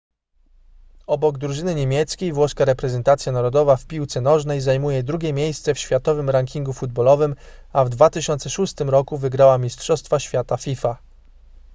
obok 1.07 1.37
drużyny 1.37 1.75
niemieckiej 1.75 2.33
włoska 2.33 2.65
reprezentacja 2.65 3.31
narodowa 3.31 3.75
w 3.77 3.85
piłce 3.85 4.21
nożnej 4.21 4.61
zajmuje 4.61 5.03
drugie 5.03 5.33
miejsce 5.33 5.73
w 5.73 5.79
światowym 5.79 6.29
rankingu 6.29 6.73
futbolowym 6.73 7.35
a 7.73 7.85
w 7.85 7.89
2006 7.89 8.73
roku 8.79 9.17
wygrała 9.17 9.57
mistrzostwa 9.57 10.19
świata 10.19 10.57
fifa 10.57 10.97